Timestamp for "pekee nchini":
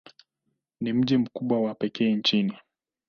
1.75-2.53